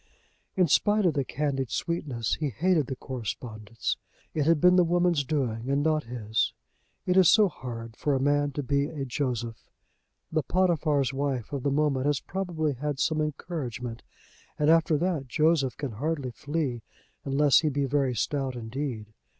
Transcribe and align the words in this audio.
In 0.57 0.67
spite 0.67 1.05
of 1.05 1.13
the 1.13 1.23
candied 1.23 1.69
sweetness 1.69 2.33
he 2.39 2.49
hated 2.49 2.87
the 2.87 2.95
correspondence. 2.95 3.97
It 4.33 4.47
had 4.47 4.59
been 4.59 4.75
the 4.75 4.83
woman's 4.83 5.23
doing 5.23 5.69
and 5.69 5.83
not 5.83 6.05
his. 6.05 6.53
It 7.05 7.17
is 7.17 7.29
so 7.29 7.47
hard 7.47 7.95
for 7.95 8.15
a 8.15 8.19
man 8.19 8.49
to 8.53 8.63
be 8.63 8.87
a 8.87 9.05
Joseph! 9.05 9.69
The 10.31 10.41
Potiphar's 10.41 11.13
wife 11.13 11.53
of 11.53 11.61
the 11.61 11.69
moment 11.69 12.07
has 12.07 12.19
probably 12.19 12.73
had 12.73 12.99
some 12.99 13.21
encouragement, 13.21 14.01
and 14.57 14.71
after 14.71 14.97
that 14.97 15.27
Joseph 15.27 15.77
can 15.77 15.91
hardly 15.91 16.31
flee 16.31 16.81
unless 17.23 17.59
he 17.59 17.69
be 17.69 17.85
very 17.85 18.15
stout 18.15 18.55
indeed. 18.55 19.13